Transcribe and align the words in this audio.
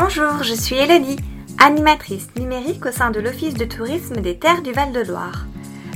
Bonjour, 0.00 0.44
je 0.44 0.54
suis 0.54 0.76
Elodie, 0.76 1.18
animatrice 1.58 2.28
numérique 2.36 2.86
au 2.86 2.92
sein 2.92 3.10
de 3.10 3.18
l'Office 3.18 3.54
de 3.54 3.64
tourisme 3.64 4.20
des 4.20 4.38
terres 4.38 4.62
du 4.62 4.70
Val-de-Loire. 4.70 5.44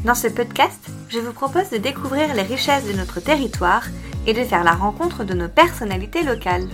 Dans 0.05 0.17
ce 0.17 0.27
podcast, 0.27 0.91
je 1.09 1.21
vous 1.21 1.33
propose 1.33 1.71
de 1.71 1.77
découvrir 1.77 2.35
les 2.35 2.43
richesses 2.43 2.85
de 2.85 2.95
notre 2.95 3.21
territoire 3.21 3.85
et 4.27 4.35
de 4.35 4.43
faire 4.43 4.65
la 4.65 4.73
rencontre 4.73 5.23
de 5.23 5.35
nos 5.35 5.49
personnalités 5.49 6.25
locales. 6.25 6.67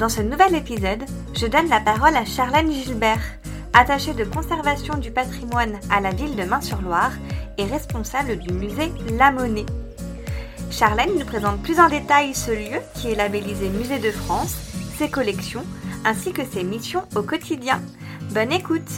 Dans 0.00 0.08
ce 0.08 0.22
nouvel 0.22 0.56
épisode, 0.56 1.04
je 1.34 1.46
donne 1.46 1.68
la 1.68 1.78
parole 1.78 2.16
à 2.16 2.24
Charlène 2.24 2.72
Gilbert, 2.72 3.22
attachée 3.72 4.14
de 4.14 4.24
conservation 4.24 4.98
du 4.98 5.12
patrimoine 5.12 5.78
à 5.88 6.00
la 6.00 6.10
ville 6.10 6.34
de 6.34 6.42
Main-sur-Loire 6.42 7.12
et 7.58 7.64
responsable 7.64 8.38
du 8.38 8.52
musée 8.52 8.90
La 9.16 9.30
Monnaie. 9.30 9.66
Charlène 10.72 11.16
nous 11.16 11.26
présente 11.26 11.62
plus 11.62 11.78
en 11.78 11.88
détail 11.88 12.34
ce 12.34 12.50
lieu 12.50 12.80
qui 12.96 13.12
est 13.12 13.16
labellisé 13.16 13.68
Musée 13.68 14.00
de 14.00 14.10
France, 14.10 14.56
ses 14.98 15.08
collections, 15.08 15.64
ainsi 16.04 16.32
que 16.32 16.44
ses 16.44 16.64
missions 16.64 17.02
au 17.16 17.22
quotidien. 17.22 17.80
Bonne 18.32 18.52
écoute 18.52 18.90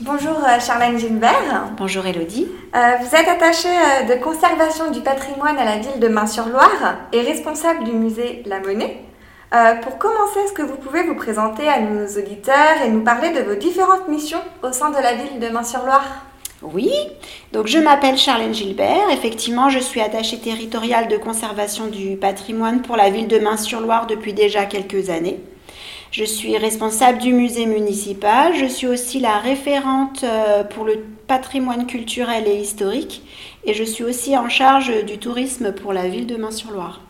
Bonjour 0.00 0.36
euh, 0.44 0.60
Charlène 0.60 0.98
Gilbert. 0.98 1.70
Bonjour 1.78 2.04
Elodie. 2.04 2.46
Euh, 2.74 2.96
vous 3.00 3.16
êtes 3.16 3.26
attachée 3.26 3.68
euh, 3.68 4.14
de 4.14 4.22
conservation 4.22 4.90
du 4.90 5.00
patrimoine 5.00 5.56
à 5.56 5.64
la 5.64 5.78
ville 5.78 5.98
de 5.98 6.08
Main-sur-Loire 6.08 6.96
et 7.12 7.22
responsable 7.22 7.84
du 7.84 7.92
musée 7.92 8.42
La 8.44 8.60
Monnaie. 8.60 9.00
pour 9.82 9.96
commencer, 9.96 10.40
est-ce 10.44 10.52
que 10.52 10.60
vous 10.62 10.76
pouvez 10.76 11.04
vous 11.04 11.14
présenter 11.14 11.66
à 11.68 11.80
nos 11.80 12.06
auditeurs 12.06 12.82
et 12.84 12.90
nous 12.90 13.02
parler 13.02 13.30
de 13.30 13.40
vos 13.40 13.54
différentes 13.54 14.08
missions 14.08 14.42
au 14.62 14.72
sein 14.72 14.90
de 14.90 14.98
la 14.98 15.14
ville 15.14 15.40
de 15.40 15.48
Main-sur-Loire? 15.48 16.26
Oui, 16.72 16.90
donc 17.52 17.66
je 17.66 17.78
m'appelle 17.78 18.16
Charlène 18.16 18.54
Gilbert. 18.54 19.10
Effectivement, 19.12 19.68
je 19.68 19.78
suis 19.78 20.00
attachée 20.00 20.38
territoriale 20.38 21.08
de 21.08 21.16
conservation 21.16 21.86
du 21.86 22.16
patrimoine 22.16 22.82
pour 22.82 22.96
la 22.96 23.10
ville 23.10 23.28
de 23.28 23.38
Main-sur-Loire 23.38 24.06
depuis 24.06 24.32
déjà 24.32 24.64
quelques 24.64 25.10
années. 25.10 25.40
Je 26.10 26.24
suis 26.24 26.56
responsable 26.56 27.18
du 27.18 27.32
musée 27.32 27.66
municipal. 27.66 28.54
Je 28.54 28.66
suis 28.66 28.86
aussi 28.86 29.20
la 29.20 29.38
référente 29.38 30.22
euh, 30.22 30.62
pour 30.62 30.84
le 30.84 31.04
patrimoine 31.26 31.86
culturel 31.86 32.46
et 32.46 32.56
historique. 32.56 33.22
Et 33.64 33.74
je 33.74 33.84
suis 33.84 34.04
aussi 34.04 34.36
en 34.38 34.48
charge 34.48 35.04
du 35.04 35.18
tourisme 35.18 35.72
pour 35.72 35.92
la 35.92 36.08
ville 36.08 36.26
de 36.26 36.36
Main-sur-Loire. 36.36 37.00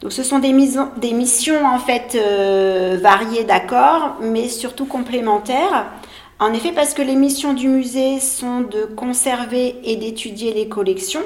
Donc 0.00 0.12
ce 0.12 0.22
sont 0.22 0.38
des, 0.38 0.52
missions 0.52 1.66
en 1.66 1.78
fait 1.78 2.14
euh, 2.14 2.98
variées 3.00 3.44
d'accord, 3.44 4.16
mais 4.20 4.48
surtout 4.48 4.86
complémentaires. 4.86 5.86
En 6.40 6.52
effet, 6.52 6.72
parce 6.72 6.94
que 6.94 7.02
les 7.02 7.14
missions 7.14 7.54
du 7.54 7.68
musée 7.68 8.18
sont 8.18 8.60
de 8.60 8.84
conserver 8.84 9.76
et 9.84 9.96
d'étudier 9.96 10.52
les 10.52 10.68
collections, 10.68 11.22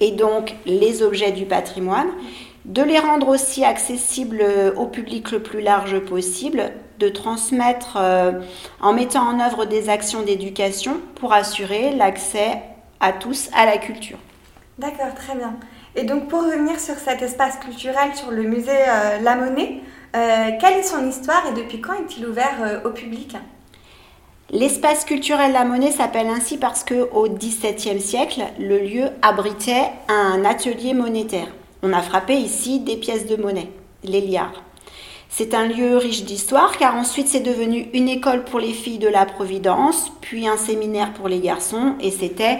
et 0.00 0.10
donc 0.10 0.54
les 0.64 1.02
objets 1.02 1.32
du 1.32 1.44
patrimoine, 1.44 2.08
de 2.64 2.82
les 2.82 2.98
rendre 2.98 3.28
aussi 3.28 3.64
accessibles 3.64 4.44
au 4.76 4.86
public 4.86 5.32
le 5.32 5.42
plus 5.42 5.60
large 5.60 5.98
possible, 6.00 6.72
de 6.98 7.08
transmettre 7.08 7.98
euh, 8.00 8.32
en 8.80 8.92
mettant 8.92 9.22
en 9.22 9.40
œuvre 9.40 9.64
des 9.64 9.88
actions 9.88 10.22
d'éducation 10.22 10.98
pour 11.16 11.32
assurer 11.32 11.92
l'accès 11.92 12.62
à 13.00 13.12
tous 13.12 13.50
à 13.54 13.66
la 13.66 13.78
culture. 13.78 14.18
D'accord, 14.78 15.14
très 15.14 15.34
bien. 15.34 15.54
Et 15.96 16.04
donc 16.04 16.28
pour 16.28 16.44
revenir 16.44 16.78
sur 16.78 16.94
cet 16.94 17.20
espace 17.20 17.58
culturel, 17.58 18.14
sur 18.14 18.30
le 18.30 18.44
musée 18.44 18.70
euh, 18.70 19.18
La 19.20 19.36
Monnaie, 19.36 19.80
euh, 20.14 20.50
quelle 20.60 20.78
est 20.78 20.82
son 20.84 21.06
histoire 21.06 21.44
et 21.50 21.60
depuis 21.60 21.80
quand 21.80 21.94
est-il 21.94 22.26
ouvert 22.26 22.80
au 22.84 22.90
public? 22.90 23.36
L'espace 24.54 25.06
culturel 25.06 25.52
La 25.52 25.64
Monnaie 25.64 25.92
s'appelle 25.92 26.26
ainsi 26.26 26.58
parce 26.58 26.84
que 26.84 27.08
au 27.14 27.26
XVIIe 27.26 27.98
siècle, 27.98 28.42
le 28.58 28.80
lieu 28.80 29.06
abritait 29.22 29.90
un 30.08 30.44
atelier 30.44 30.92
monétaire. 30.92 31.48
On 31.82 31.94
a 31.94 32.02
frappé 32.02 32.34
ici 32.34 32.78
des 32.78 32.96
pièces 32.96 33.26
de 33.26 33.36
monnaie, 33.36 33.70
les 34.04 34.20
liards. 34.20 34.62
C'est 35.30 35.54
un 35.54 35.66
lieu 35.66 35.96
riche 35.96 36.24
d'histoire 36.24 36.76
car 36.76 36.96
ensuite 36.96 37.28
c'est 37.28 37.40
devenu 37.40 37.88
une 37.94 38.10
école 38.10 38.44
pour 38.44 38.60
les 38.60 38.74
filles 38.74 38.98
de 38.98 39.08
la 39.08 39.24
Providence, 39.24 40.12
puis 40.20 40.46
un 40.46 40.58
séminaire 40.58 41.14
pour 41.14 41.28
les 41.28 41.40
garçons 41.40 41.94
et 42.02 42.10
c'était 42.10 42.58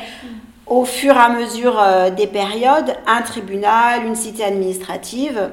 au 0.67 0.87
fur 0.87 1.15
et 1.15 1.19
à 1.19 1.29
mesure 1.29 1.79
euh, 1.79 2.09
des 2.09 2.27
périodes 2.27 2.97
un 3.07 3.21
tribunal, 3.21 4.07
une 4.07 4.17
cité 4.17 4.45
administrative 4.45 5.51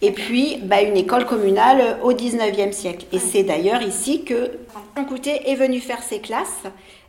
et 0.00 0.12
puis 0.12 0.58
bah, 0.62 0.82
une 0.82 0.96
école 0.96 1.26
communale 1.26 1.98
au 2.02 2.12
19e 2.12 2.72
siècle. 2.72 3.06
Et 3.12 3.18
c'est 3.18 3.42
d'ailleurs 3.42 3.82
ici 3.82 4.24
que 4.24 4.52
Couté 5.04 5.50
est 5.50 5.54
venu 5.54 5.80
faire 5.80 6.02
ses 6.02 6.20
classes. 6.20 6.62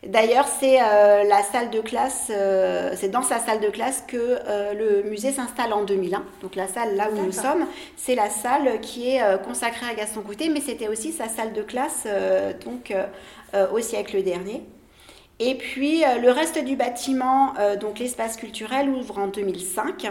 D'ailleurs, 0.06 0.48
c'est 0.48 0.80
euh, 0.82 1.24
la 1.24 1.44
salle 1.44 1.70
de 1.72 1.82
classe, 1.82 2.28
euh, 2.30 2.94
c'est 2.96 3.10
dans 3.10 3.22
sa 3.22 3.40
salle 3.40 3.60
de 3.60 3.68
classe 3.68 4.04
que 4.08 4.18
euh, 4.18 4.74
le 4.74 5.10
musée 5.10 5.32
s'installe 5.32 5.74
en 5.74 5.84
2001. 5.84 6.24
Donc 6.42 6.56
la 6.56 6.68
salle 6.68 6.96
là 6.96 7.10
où 7.12 7.18
nous 7.18 7.32
sommes, 7.32 7.66
c'est 7.98 8.16
la 8.16 8.30
salle 8.30 8.80
qui 8.82 9.10
est 9.10 9.22
consacrée 9.44 9.88
à 9.92 9.94
Gaston 9.94 10.22
Coutet, 10.22 10.50
mais 10.50 10.62
c'était 10.62 10.88
aussi 10.88 11.12
sa 11.12 11.28
salle 11.28 11.54
de 11.54 11.62
classe 11.62 12.08
donc 12.64 12.94
au 13.74 13.80
siècle 13.80 14.24
dernier. 14.24 14.64
Et 15.40 15.56
puis 15.56 16.04
le 16.22 16.32
reste 16.32 16.64
du 16.64 16.76
bâtiment, 16.76 17.54
donc 17.80 18.00
l'espace 18.00 18.38
culturel, 18.38 18.90
ouvre 18.90 19.18
en 19.20 19.28
2005 19.28 20.08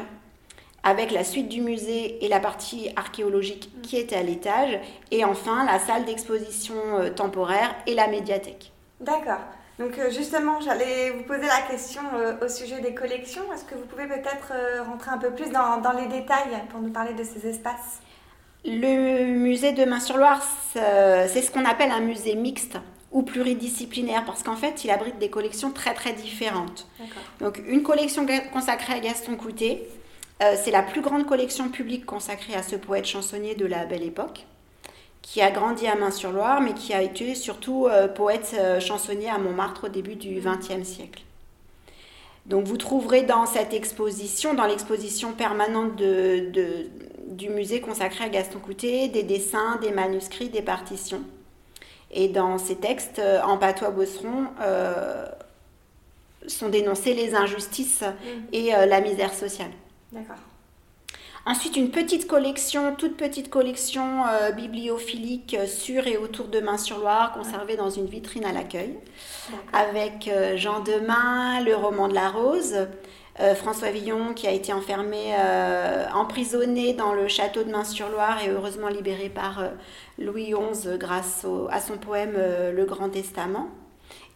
avec 0.82 1.10
la 1.10 1.24
suite 1.24 1.48
du 1.48 1.60
musée 1.60 2.24
et 2.24 2.28
la 2.28 2.40
partie 2.40 2.90
archéologique 2.96 3.70
qui 3.82 3.96
était 3.96 4.16
à 4.16 4.22
l'étage, 4.22 4.78
et 5.10 5.24
enfin 5.24 5.64
la 5.64 5.78
salle 5.78 6.04
d'exposition 6.04 6.74
euh, 6.98 7.10
temporaire 7.10 7.74
et 7.86 7.94
la 7.94 8.08
médiathèque. 8.08 8.72
D'accord. 9.00 9.40
Donc 9.78 9.98
euh, 9.98 10.10
justement, 10.10 10.60
j'allais 10.60 11.10
vous 11.10 11.24
poser 11.24 11.46
la 11.46 11.62
question 11.70 12.02
euh, 12.14 12.34
au 12.44 12.48
sujet 12.48 12.80
des 12.80 12.94
collections. 12.94 13.42
Est-ce 13.52 13.64
que 13.64 13.74
vous 13.74 13.86
pouvez 13.86 14.06
peut-être 14.06 14.52
rentrer 14.86 15.10
un 15.10 15.18
peu 15.18 15.30
plus 15.30 15.50
dans, 15.50 15.80
dans, 15.80 15.92
les 15.92 16.06
détails 16.06 16.62
pour 16.70 16.80
nous 16.80 16.90
parler 16.90 17.14
de 17.14 17.22
ces 17.22 17.46
espaces? 17.46 18.00
Le 18.64 19.24
musée 19.34 19.72
de 19.72 19.84
Main-sur-Loire, 19.84 20.42
c'est 20.72 21.42
ce 21.42 21.50
qu'on 21.50 21.64
appelle 21.64 21.92
un 21.92 22.00
musée 22.00 22.34
mixte 22.34 22.76
ou 23.12 23.22
pluridisciplinaire 23.22 24.24
parce 24.24 24.42
qu'en 24.42 24.56
fait, 24.56 24.84
il 24.84 24.90
abrite 24.90 25.18
des 25.18 25.30
collections 25.30 25.70
très 25.70 25.94
très 25.94 26.12
différentes. 26.12 26.88
Donc 27.40 27.62
une 27.66 27.82
collection 27.84 28.26
consacrée 28.52 28.94
à 28.94 28.98
Gaston 28.98 29.36
Coutet, 29.36 29.86
euh, 30.40 30.54
c'est 30.56 30.70
la 30.70 30.82
plus 30.82 31.00
grande 31.00 31.26
collection 31.26 31.68
publique 31.68 32.06
consacrée 32.06 32.54
à 32.54 32.62
ce 32.62 32.76
poète 32.76 33.06
chansonnier 33.06 33.54
de 33.56 33.66
la 33.66 33.86
Belle 33.86 34.04
Époque, 34.04 34.46
qui 35.20 35.42
a 35.42 35.50
grandi 35.50 35.86
à 35.88 35.96
Main-sur-Loire, 35.96 36.60
mais 36.60 36.74
qui 36.74 36.94
a 36.94 37.02
été 37.02 37.34
surtout 37.34 37.86
euh, 37.86 38.06
poète 38.06 38.54
euh, 38.56 38.78
chansonnier 38.78 39.28
à 39.28 39.38
Montmartre 39.38 39.84
au 39.84 39.88
début 39.88 40.14
du 40.14 40.40
XXe 40.40 40.86
siècle. 40.86 41.22
Donc 42.46 42.66
vous 42.66 42.76
trouverez 42.76 43.22
dans 43.22 43.46
cette 43.46 43.74
exposition, 43.74 44.54
dans 44.54 44.64
l'exposition 44.66 45.32
permanente 45.32 45.96
du 45.96 47.50
musée 47.50 47.80
consacré 47.80 48.24
à 48.24 48.28
Gaston 48.30 48.58
Coutet, 48.58 49.08
des 49.08 49.22
dessins, 49.22 49.76
des 49.82 49.90
manuscrits, 49.90 50.48
des 50.48 50.62
partitions. 50.62 51.22
Et 52.10 52.28
dans 52.28 52.56
ces 52.56 52.76
textes, 52.76 53.20
en 53.44 53.58
patois 53.58 53.90
bosseron, 53.90 54.46
sont 56.46 56.70
dénoncées 56.70 57.12
les 57.12 57.34
injustices 57.34 58.00
mmh. 58.00 58.54
et 58.54 58.70
la 58.70 59.02
misère 59.02 59.34
sociale. 59.34 59.72
D'accord. 60.12 60.36
Ensuite, 61.46 61.76
une 61.76 61.90
petite 61.90 62.26
collection, 62.26 62.94
toute 62.94 63.16
petite 63.16 63.48
collection 63.48 64.26
euh, 64.26 64.50
bibliophilique 64.50 65.56
euh, 65.58 65.66
sur 65.66 66.06
et 66.06 66.18
autour 66.18 66.48
de 66.48 66.60
Main-sur-Loire, 66.60 67.32
conservée 67.32 67.76
dans 67.76 67.88
une 67.88 68.04
vitrine 68.04 68.44
à 68.44 68.52
l'accueil, 68.52 68.98
avec 69.72 70.28
euh, 70.28 70.58
Jean 70.58 70.80
Demain, 70.80 71.62
le 71.62 71.74
roman 71.74 72.08
de 72.08 72.14
la 72.14 72.28
rose, 72.28 72.74
François 73.54 73.92
Villon 73.92 74.34
qui 74.34 74.48
a 74.48 74.50
été 74.50 74.72
enfermé, 74.72 75.32
emprisonné 76.12 76.92
dans 76.92 77.12
le 77.12 77.28
château 77.28 77.62
de 77.62 77.70
Main-sur-Loire 77.70 78.42
et 78.42 78.48
heureusement 78.48 78.88
libéré 78.88 79.28
par 79.28 79.62
Louis 80.18 80.52
XI 80.52 80.98
grâce 80.98 81.46
à 81.70 81.80
son 81.80 81.98
poème 81.98 82.32
Le 82.34 82.84
Grand 82.84 83.10
Testament. 83.10 83.68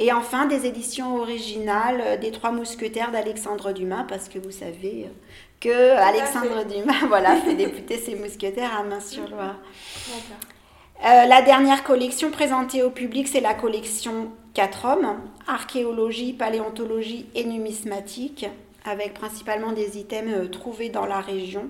Et 0.02 0.12
enfin, 0.12 0.46
des 0.46 0.66
éditions 0.66 1.16
originales 1.16 2.19
des 2.19 2.32
Trois 2.32 2.50
Mousquetaires 2.50 3.12
d'Alexandre 3.12 3.70
Dumas, 3.70 4.04
parce 4.08 4.28
que 4.28 4.40
vous 4.40 4.50
savez 4.50 5.06
que 5.60 5.96
Alexandre 5.96 6.64
Dumas 6.64 7.06
voilà, 7.08 7.37
fait 7.37 7.54
députer 7.54 7.99
ses 7.99 8.16
mousquetaires 8.16 8.76
à 8.76 8.82
Main-sur-Loire. 8.82 9.54
Euh, 11.04 11.26
la 11.26 11.40
dernière 11.43 11.84
collection 11.84 12.32
présentée 12.32 12.82
au 12.82 12.90
public, 12.90 13.28
c'est 13.28 13.40
la 13.40 13.54
collection 13.54 14.32
4 14.54 14.84
hommes, 14.87 15.20
archéologie, 15.46 16.32
paléontologie 16.32 17.26
et 17.37 17.44
numismatique, 17.44 18.46
avec 18.84 19.14
principalement 19.14 19.70
des 19.70 19.99
items 19.99 20.34
euh, 20.34 20.49
trouvés 20.49 20.88
dans 20.88 21.06
la 21.06 21.20
région, 21.20 21.69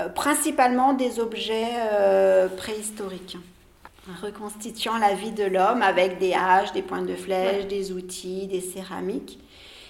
euh, 0.00 0.08
principalement 0.08 0.94
des 0.94 1.20
objets 1.20 1.68
préhistoriques, 2.56 3.36
reconstituant 4.22 4.98
la 4.98 5.14
vie 5.14 5.32
de 5.32 5.44
l'homme 5.44 5.82
avec 5.82 6.18
des 6.18 6.32
haches, 6.32 6.72
des 6.72 6.82
pointes 6.82 7.06
de 7.06 7.14
flèche, 7.14 7.66
des 7.66 7.92
outils, 7.92 8.46
des 8.46 8.60
céramiques. 8.60 9.38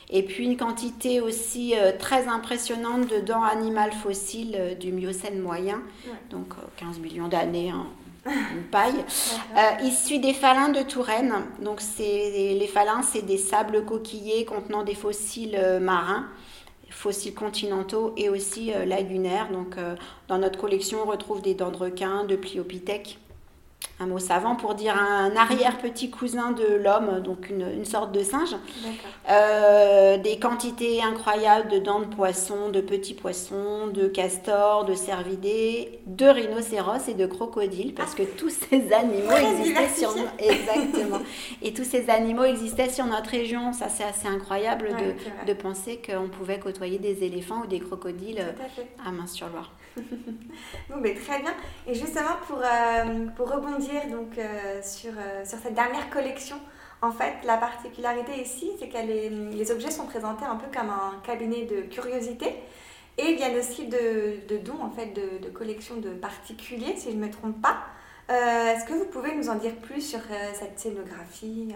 Et 0.08 0.22
puis 0.22 0.44
une 0.44 0.56
quantité 0.56 1.20
aussi 1.20 1.74
euh, 1.76 1.92
très 1.98 2.28
impressionnante 2.28 3.08
de 3.08 3.18
dents 3.20 3.42
animales 3.42 3.92
fossiles 3.92 4.56
euh, 4.56 4.74
du 4.74 4.92
Miocène 4.92 5.40
moyen, 5.40 5.82
donc 6.30 6.54
15 6.76 6.98
euh, 6.98 7.00
millions 7.00 7.28
d'années 7.28 7.72
en 7.72 7.86
une 8.56 8.64
paille, 8.64 9.04
issus 9.84 10.18
des 10.18 10.34
falins 10.34 10.70
de 10.70 10.82
Touraine. 10.82 11.32
Donc 11.62 11.80
les 12.00 12.68
falins, 12.72 13.02
c'est 13.02 13.22
des 13.22 13.38
sables 13.38 13.84
coquillés 13.84 14.44
contenant 14.44 14.82
des 14.82 14.96
fossiles 14.96 15.56
marins, 15.80 16.26
fossiles 16.90 17.34
continentaux 17.34 18.14
et 18.16 18.28
aussi 18.28 18.72
lagunaires. 18.84 19.48
Donc, 19.52 19.76
dans 20.26 20.38
notre 20.38 20.58
collection, 20.58 21.02
on 21.04 21.08
retrouve 21.08 21.40
des 21.40 21.54
dents 21.54 21.70
de 21.70 21.76
requin, 21.76 22.24
de 22.24 22.34
pliopithèques, 22.34 23.20
un 23.98 24.06
mot 24.06 24.18
savant 24.18 24.56
pour 24.56 24.74
dire 24.74 24.94
un 24.94 25.34
arrière-petit 25.36 26.10
cousin 26.10 26.52
de 26.52 26.66
l'homme, 26.66 27.20
donc 27.22 27.48
une, 27.48 27.84
sorte 27.86 28.12
de 28.12 28.22
singe. 28.22 28.54
Euh, 29.30 30.18
des 30.18 30.38
quantités 30.38 31.02
incroyables 31.02 31.68
de 31.70 31.78
dents 31.78 32.00
de 32.00 32.14
poissons, 32.14 32.68
de 32.68 32.82
petits 32.82 33.14
poissons, 33.14 33.86
de 33.86 34.06
castors, 34.06 34.84
de 34.84 34.94
cervidés, 34.94 36.00
de 36.06 36.26
rhinocéros 36.26 37.08
et 37.08 37.14
de 37.14 37.26
crocodiles, 37.26 37.94
parce 37.94 38.14
que 38.14 38.22
tous 38.22 38.50
ces 38.50 38.92
animaux 38.92 39.32
existaient 39.32 40.00
sur 40.00 40.14
exactement. 40.38 41.20
Et 41.62 41.72
tous 41.72 41.84
ces 41.84 42.10
animaux 42.10 42.44
existaient 42.44 42.90
sur 42.90 43.06
notre 43.06 43.30
région. 43.30 43.72
Ça, 43.72 43.88
c'est 43.88 44.04
assez 44.04 44.28
incroyable 44.28 44.88
de, 44.88 45.46
de, 45.46 45.54
penser 45.54 46.02
qu'on 46.04 46.28
pouvait 46.28 46.58
côtoyer 46.58 46.98
des 46.98 47.24
éléphants 47.24 47.62
ou 47.62 47.66
des 47.66 47.80
crocodiles 47.80 48.40
à, 49.04 49.08
à 49.08 49.12
Main-sur-Loire. 49.12 49.72
bon, 49.96 50.96
mais 51.00 51.14
très 51.14 51.40
bien. 51.40 51.54
Et 51.86 51.94
justement, 51.94 52.36
pour, 52.46 52.58
euh, 52.58 53.26
pour 53.36 53.50
rebondir 53.50 53.65
donc, 54.10 54.38
euh, 54.38 54.80
sur, 54.82 55.10
euh, 55.10 55.44
sur 55.44 55.58
cette 55.58 55.74
dernière 55.74 56.08
collection, 56.10 56.56
en 57.02 57.10
fait, 57.10 57.34
la 57.44 57.56
particularité 57.56 58.40
ici, 58.40 58.70
c'est 58.78 58.88
que 58.88 58.96
les 58.96 59.70
objets 59.70 59.90
sont 59.90 60.06
présentés 60.06 60.44
un 60.44 60.56
peu 60.56 60.66
comme 60.76 60.88
un 60.88 61.20
cabinet 61.24 61.66
de 61.66 61.82
curiosité. 61.82 62.54
Et 63.18 63.42
a 63.42 63.58
aussi 63.58 63.86
de, 63.86 64.46
de 64.48 64.58
dons, 64.58 64.82
en 64.82 64.90
fait, 64.90 65.06
de, 65.06 65.44
de 65.44 65.50
collections 65.50 65.96
de 65.96 66.10
particuliers, 66.10 66.94
si 66.96 67.10
je 67.10 67.16
ne 67.16 67.24
me 67.24 67.30
trompe 67.30 67.60
pas. 67.62 67.78
Est-ce 68.28 68.84
que 68.84 68.92
vous 68.92 69.06
pouvez 69.06 69.34
nous 69.34 69.48
en 69.48 69.54
dire 69.54 69.74
plus 69.76 70.00
sur 70.00 70.20
cette 70.52 70.78
scénographie 70.80 71.74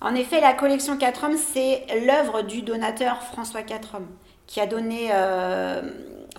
En 0.00 0.14
effet, 0.14 0.40
la 0.40 0.54
collection 0.54 0.96
4 0.96 1.24
hommes, 1.24 1.36
c'est 1.36 1.84
l'œuvre 2.06 2.42
du 2.42 2.62
donateur 2.62 3.22
François 3.24 3.62
4 3.62 3.96
hommes, 3.96 4.08
qui 4.46 4.60
a 4.60 4.66
donné 4.66 5.10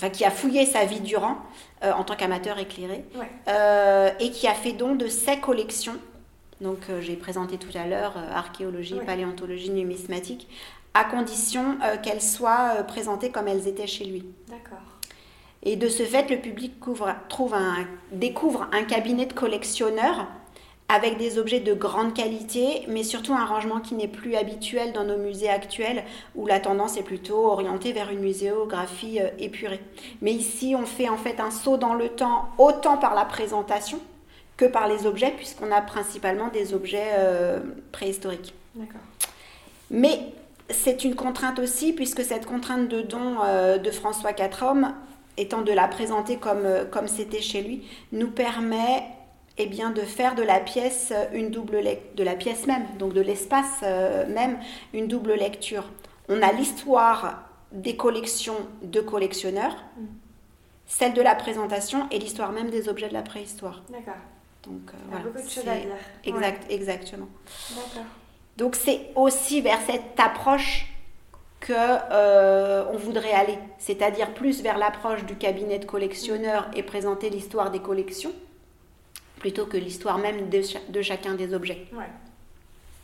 qui 0.10 0.26
a 0.26 0.32
fouillé 0.32 0.66
sa 0.66 0.86
vie 0.86 1.00
durant 1.00 1.38
euh, 1.84 1.92
en 1.92 2.04
tant 2.04 2.16
qu'amateur 2.16 2.58
éclairé 2.60 3.04
euh, 3.48 4.10
et 4.20 4.32
qui 4.32 4.48
a 4.48 4.54
fait 4.54 4.74
don 4.74 4.96
de 4.96 5.08
ses 5.08 5.38
collections. 5.38 5.98
Donc 6.60 6.78
euh, 6.90 7.02
j'ai 7.02 7.16
présenté 7.16 7.58
tout 7.58 7.76
à 7.76 7.86
l'heure 7.88 8.18
archéologie, 8.34 8.96
paléontologie, 9.06 9.72
numismatique, 9.72 10.48
à 10.94 11.06
condition 11.06 11.78
qu'elles 12.04 12.22
soient 12.22 12.84
présentées 12.88 13.32
comme 13.32 13.48
elles 13.48 13.68
étaient 13.68 13.88
chez 13.88 14.04
lui. 14.04 14.26
D'accord. 14.50 14.80
Et 15.64 15.76
de 15.76 15.88
ce 15.88 16.04
fait, 16.04 16.30
le 16.30 16.38
public 16.38 16.74
trouve 17.30 17.54
un, 17.54 17.86
découvre 18.12 18.68
un 18.72 18.84
cabinet 18.84 19.26
de 19.26 19.34
collectionneurs 19.34 20.28
avec 20.92 21.18
des 21.18 21.40
objets 21.40 21.62
de 21.62 21.74
grande 21.74 22.14
qualité, 22.14 22.84
mais 22.90 23.04
surtout 23.04 23.34
un 23.34 23.46
rangement 23.46 23.80
qui 23.80 23.96
n'est 23.96 24.10
plus 24.10 24.36
habituel 24.36 24.92
dans 24.92 25.06
nos 25.06 25.16
musées 25.16 25.50
actuels, 25.50 26.04
où 26.36 26.46
la 26.48 26.60
tendance 26.60 26.98
est 26.98 27.04
plutôt 27.04 27.46
orientée 27.46 27.94
vers 27.94 28.10
une 28.10 28.20
muséographie 28.20 29.22
euh, 29.22 29.30
épurée. 29.40 29.80
Mais 30.22 30.34
ici, 30.34 30.76
on 30.78 30.86
fait 30.86 31.08
en 31.08 31.16
fait 31.16 31.40
un 31.40 31.50
saut 31.50 31.78
dans 31.78 31.94
le 31.94 32.10
temps, 32.10 32.50
autant 32.58 32.98
par 32.98 33.16
la 33.16 33.24
présentation 33.24 34.02
que 34.58 34.66
par 34.66 34.90
les 34.90 35.06
objets, 35.06 35.32
puisqu'on 35.32 35.72
a 35.72 35.82
principalement 35.82 36.50
des 36.50 36.74
objets 36.74 37.12
euh, 37.18 37.62
préhistoriques. 37.94 38.54
D'accord. 38.76 39.00
Mais 39.92 40.20
c'est 40.70 41.06
une 41.06 41.16
contrainte 41.16 41.60
aussi, 41.60 41.94
puisque 41.94 42.24
cette 42.24 42.46
contrainte 42.46 42.90
de 42.90 43.02
don 43.02 43.38
euh, 43.46 43.78
de 43.78 43.92
François 43.92 44.34
Quatrhomme, 44.34 44.94
étant 45.38 45.62
de 45.62 45.72
la 45.72 45.88
présenter 45.88 46.36
comme 46.36 46.68
comme 46.92 47.08
c'était 47.08 47.42
chez 47.42 47.62
lui, 47.62 47.88
nous 48.12 48.30
permet 48.30 49.04
eh 49.62 49.68
bien, 49.68 49.92
de 49.92 50.02
faire 50.02 50.36
de 50.36 50.44
la 50.44 50.60
pièce 50.60 51.14
une 51.34 51.52
double 51.52 51.84
de 52.16 52.24
la 52.24 52.36
pièce 52.36 52.66
même, 52.66 52.86
donc 52.98 53.14
de 53.14 53.22
l'espace 53.22 53.82
euh, 53.84 54.26
même, 54.28 54.58
une 54.94 55.08
double 55.08 55.34
lecture. 55.34 55.90
On 56.30 56.42
a 56.42 56.52
l'histoire 56.52 57.44
des 57.72 57.96
collections 57.96 58.58
de 58.82 59.02
collectionneurs, 59.02 59.76
mm. 59.98 60.06
celle 60.88 61.14
de 61.14 61.22
la 61.22 61.36
présentation 61.36 62.08
et 62.10 62.20
l'histoire 62.20 62.52
même 62.52 62.70
des 62.70 62.90
objets 62.90 63.10
de 63.10 63.14
la 63.14 63.22
préhistoire. 63.22 63.84
D'accord. 63.90 64.22
Donc 64.64 64.92
euh, 64.94 64.98
voilà, 65.10 65.26
beaucoup 65.26 65.46
de 65.46 65.50
choses 65.50 65.68
à 65.68 65.76
dire. 65.76 65.96
Exact, 66.24 66.72
exactement. 66.72 67.28
D'accord. 67.70 68.10
Donc 68.58 68.76
c'est 68.76 69.10
aussi 69.16 69.62
vers 69.62 69.80
cette 69.82 70.20
approche 70.20 70.88
que 71.60 71.74
euh, 71.76 72.86
on 72.92 72.98
voudrait 72.98 73.34
aller, 73.34 73.60
c'est-à-dire 73.78 74.34
plus 74.34 74.64
vers 74.64 74.80
l'approche 74.80 75.24
du 75.26 75.36
cabinet 75.36 75.78
de 75.78 75.86
collectionneurs 75.86 76.70
et 76.76 76.82
présenter 76.82 77.30
l'histoire 77.30 77.70
des 77.70 77.80
collections 77.80 78.34
plutôt 79.42 79.66
que 79.66 79.76
l'histoire 79.76 80.20
même 80.20 80.50
de, 80.50 81.02
chacun 81.02 81.34
des 81.34 81.54
objets. 81.54 81.88
Ouais. 81.94 82.06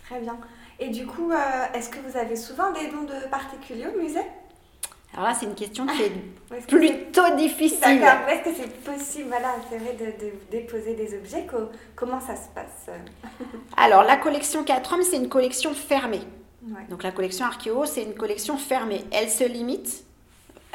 Très 0.05 0.19
bien. 0.19 0.37
Et 0.79 0.89
du 0.89 1.07
coup, 1.07 1.31
euh, 1.31 1.73
est-ce 1.73 1.89
que 1.89 1.97
vous 2.07 2.15
avez 2.15 2.35
souvent 2.35 2.71
des 2.71 2.87
dons 2.87 3.03
de 3.03 3.27
particuliers 3.29 3.87
au 3.87 3.99
musée? 3.99 4.21
Alors 5.13 5.29
là, 5.29 5.33
c'est 5.37 5.47
une 5.47 5.55
question 5.55 5.87
qui 5.87 6.03
est, 6.03 6.11
plutôt 6.67 7.35
difficile. 7.35 7.79
D'accord, 7.99 8.29
est-ce 8.29 8.43
que 8.43 8.55
c'est 8.55 8.83
possible, 8.83 9.29
voilà, 9.29 9.55
c'est 9.67 9.79
vrai, 9.79 9.93
de, 9.93 10.31
déposer 10.51 10.93
des 10.93 11.17
objets 11.17 11.47
Comment 11.95 12.19
ça 12.19 12.35
se 12.35 12.49
passe? 12.53 12.95
Alors, 13.77 14.03
la 14.03 14.17
collection 14.17 14.63
4 14.63 14.93
hommes, 14.93 15.01
c'est 15.01 15.17
une 15.17 15.29
collection 15.29 15.73
fermée. 15.73 16.21
Donc, 16.89 17.01
la 17.01 17.11
collection 17.11 17.45
archéo, 17.45 17.85
c'est 17.85 18.03
une 18.03 18.13
collection 18.13 18.57
fermée. 18.57 19.05
Elle 19.11 19.29
se 19.29 19.45
limite, 19.45 20.03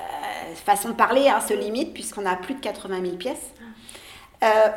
euh, 0.00 0.54
façon 0.64 0.88
de 0.88 0.94
parler, 0.94 1.28
hein, 1.28 1.40
se 1.40 1.54
limite, 1.54 1.92
puisqu'on 1.94 2.26
a 2.26 2.34
plus 2.34 2.54
de 2.54 2.60
80 2.60 3.02
000 3.02 3.16
pièces. 3.16 3.52
Euh, 3.60 3.64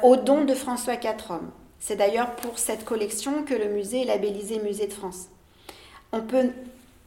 au 0.04 0.16
don 0.16 0.46
de 0.46 0.54
François 0.54 0.96
Quatrhomme. 0.96 1.50
C'est 1.80 1.96
d'ailleurs 1.96 2.32
pour 2.36 2.60
cette 2.60 2.86
collection 2.86 3.44
que 3.44 3.54
le 3.54 3.66
musée 3.66 4.02
est 4.02 4.06
labellisé 4.06 4.60
Musée 4.60 4.88
de 4.88 4.94
France. 4.94 5.28
On 6.12 6.22
peut 6.22 6.50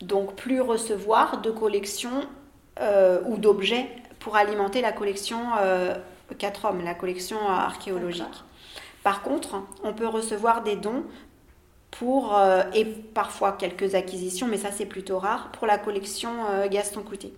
donc 0.01 0.35
plus 0.35 0.61
recevoir 0.61 1.41
de 1.41 1.51
collections 1.51 2.23
euh, 2.81 3.21
ou 3.27 3.39
d'objets 3.39 3.89
pour 4.21 4.37
alimenter 4.37 4.81
la 4.81 4.93
collection 4.93 5.39
euh, 5.61 5.95
Quatrhomme, 6.39 6.85
la 6.85 6.95
collection 6.95 7.39
archéologique. 7.49 8.45
Par 9.03 9.23
contre, 9.23 9.63
on 9.83 9.93
peut 9.93 10.07
recevoir 10.07 10.63
des 10.63 10.77
dons 10.77 11.05
pour, 11.91 12.39
et 12.75 12.85
parfois 12.85 13.53
quelques 13.53 13.95
acquisitions, 13.95 14.47
mais 14.47 14.59
ça 14.59 14.71
c'est 14.71 14.85
plutôt 14.85 15.19
rare, 15.19 15.51
pour 15.53 15.67
la 15.67 15.79
collection 15.79 16.31
Gaston 16.71 17.03
Coutet. 17.03 17.33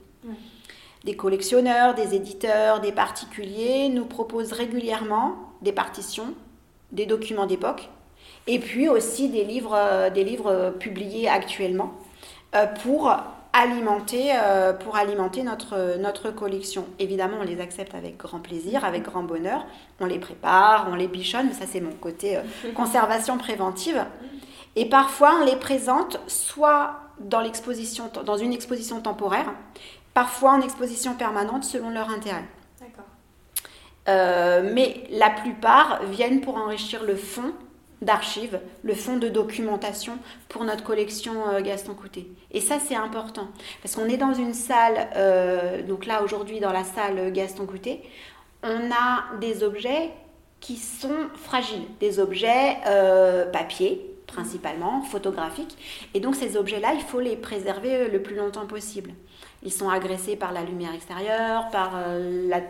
Des 1.05 1.17
collectionneurs, 1.17 1.95
des 1.95 2.15
éditeurs, 2.15 2.81
des 2.81 2.93
particuliers 2.93 3.89
nous 3.89 4.05
proposent 4.05 4.53
régulièrement 4.53 5.37
des 5.63 5.73
partitions, 5.73 6.35
des 6.93 7.07
documents 7.07 7.47
d'époque, 7.47 7.89
et 8.47 8.59
puis 8.59 8.89
aussi 8.89 9.29
des 9.29 9.45
livres, 9.45 9.75
euh, 9.75 10.11
des 10.11 10.25
livres 10.25 10.75
publiés 10.79 11.29
actuellement 11.29 11.93
euh, 12.55 12.67
pour 12.83 13.15
alimenter, 13.53 14.33
euh, 14.35 14.73
pour 14.73 14.97
alimenter 14.97 15.43
notre, 15.43 15.97
notre 15.99 16.31
collection. 16.31 16.85
Évidemment, 16.99 17.39
on 17.41 17.45
les 17.45 17.61
accepte 17.61 17.95
avec 17.95 18.17
grand 18.17 18.41
plaisir, 18.41 18.85
avec 18.85 19.03
grand 19.03 19.23
bonheur. 19.23 19.67
On 20.01 20.07
les 20.07 20.19
prépare, 20.19 20.89
on 20.91 20.95
les 20.95 21.09
bichonne, 21.09 21.53
ça 21.53 21.65
c'est 21.67 21.81
mon 21.81 21.93
côté 21.93 22.39
conservation 22.75 23.39
préventive. 23.39 24.05
Et 24.77 24.85
parfois, 24.85 25.39
on 25.41 25.45
les 25.45 25.57
présente 25.57 26.21
soit 26.27 27.01
dans, 27.19 27.41
l'exposition, 27.41 28.11
dans 28.25 28.37
une 28.37 28.53
exposition 28.53 29.01
temporaire, 29.01 29.53
parfois 30.21 30.51
en 30.51 30.61
exposition 30.61 31.15
permanente 31.15 31.65
selon 31.65 31.89
leur 31.89 32.11
intérêt. 32.11 32.45
Euh, 34.07 34.71
mais 34.75 35.05
la 35.09 35.31
plupart 35.31 36.05
viennent 36.05 36.43
pour 36.43 36.59
enrichir 36.59 37.05
le 37.05 37.17
fond 37.17 37.55
d'archives, 38.03 38.61
le 38.83 38.93
fond 38.93 39.17
de 39.17 39.31
documentation 39.31 40.19
pour 40.51 40.65
notre 40.65 40.85
collection 40.85 41.49
euh, 41.49 41.63
Gaston 41.63 41.95
Coutet. 41.95 42.27
Et 42.51 42.61
ça, 42.61 42.77
c'est 42.87 42.97
important, 42.97 43.49
parce 43.83 43.97
qu'on 43.97 44.11
est 44.11 44.19
dans 44.19 44.35
une 44.35 44.53
salle, 44.53 45.09
euh, 45.17 45.83
donc 45.83 46.05
là 46.05 46.23
aujourd'hui 46.23 46.61
dans 46.61 46.73
la 46.73 46.85
salle 46.85 47.33
Gaston 47.33 47.65
Coutet, 47.65 48.03
on 48.63 48.91
a 48.91 49.39
des 49.41 49.63
objets 49.63 50.11
qui 50.61 50.77
sont 50.77 51.31
fragiles, 51.35 51.87
des 51.99 52.21
objets 52.21 52.77
papier 53.55 54.10
principalement, 54.33 55.03
photographiques, 55.03 55.77
et 56.15 56.21
donc 56.21 56.35
ces 56.35 56.57
objets-là, 56.57 56.95
il 56.95 57.03
faut 57.03 57.21
les 57.21 57.37
préserver 57.37 58.09
le 58.09 58.23
plus 58.23 58.37
longtemps 58.37 58.67
possible. 58.67 59.13
Ils 59.63 59.73
sont 59.73 59.89
agressés 59.89 60.37
par 60.37 60.53
la 60.53 60.63
lumière 60.63 60.95
extérieure, 60.95 61.69
par 61.71 61.93
euh, 61.97 62.49
la 62.49 62.61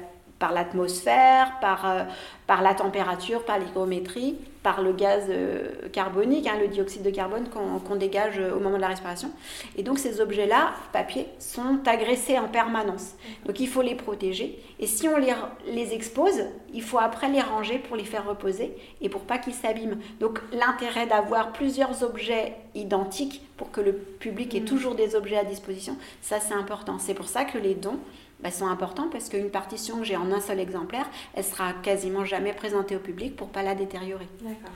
par 0.41 0.53
l'atmosphère, 0.53 1.53
par, 1.61 1.89
euh, 1.89 2.03
par 2.49 2.63
la 2.63 2.75
température, 2.75 3.45
par 3.45 3.59
l'hygrométrie, 3.59 4.37
par 4.63 4.83
le 4.83 4.93
gaz 4.93 5.25
euh, 5.29 5.89
carbonique, 5.93 6.47
hein, 6.47 6.59
le 6.61 6.69
dioxyde 6.69 7.03
de 7.03 7.11
carbone 7.11 7.49
qu'on 7.49 7.97
dégage 7.97 8.39
au 8.39 8.61
moment 8.61 8.77
de 8.77 8.83
la 8.83 8.89
respiration. 8.89 9.31
Et 9.77 9.83
donc 9.83 9.99
ces 9.99 10.21
objets-là, 10.21 10.73
papier, 10.93 11.27
sont 11.39 11.79
agressés 11.87 12.39
en 12.39 12.49
permanence. 12.49 13.15
Donc 13.47 13.61
il 13.61 13.69
faut 13.69 13.83
les 13.83 13.95
protéger. 13.95 14.59
Et 14.79 14.87
si 14.87 15.09
on 15.09 15.17
les, 15.17 15.33
les 15.67 15.95
expose, 15.95 16.45
il 16.75 16.83
faut 16.83 16.99
après 16.99 17.29
les 17.29 17.41
ranger 17.41 17.79
pour 17.79 17.97
les 17.97 18.05
faire 18.05 18.27
reposer 18.27 18.75
et 19.01 19.09
pour 19.09 19.23
pas 19.23 19.39
qu'ils 19.39 19.55
s'abîment. 19.55 19.99
Donc 20.21 20.41
l'intérêt 20.53 21.07
d'avoir 21.07 21.53
plusieurs 21.53 22.03
objets 22.03 22.55
identiques 22.75 23.43
pour 23.57 23.71
que 23.71 23.81
le 23.81 23.93
public 23.93 24.55
ait 24.55 24.61
mmh. 24.61 24.65
toujours 24.65 24.95
des 24.95 25.15
objets 25.15 25.37
à 25.37 25.45
disposition, 25.45 25.97
ça 26.23 26.41
c'est 26.41 26.55
important. 26.55 26.99
C'est 26.99 27.15
pour 27.15 27.29
ça 27.29 27.45
que 27.45 27.59
les 27.59 27.75
dons 27.75 27.99
bah, 28.43 28.51
sont 28.51 28.67
importants 28.67 29.09
parce 29.11 29.29
qu'une 29.29 29.51
partition 29.51 29.99
que 29.99 30.05
j'ai 30.05 30.17
en 30.17 30.33
un 30.33 30.41
seul 30.41 30.61
exemplaire, 30.61 31.09
elle 31.35 31.45
sera 31.45 31.73
quasiment 31.73 32.25
jamais 32.25 32.53
présentée 32.53 32.97
au 32.97 33.01
public 33.01 33.37
pour 33.37 33.49
pas 33.49 33.63
la 33.63 33.75
détériorer. 33.75 34.29
D'accord. 34.41 34.75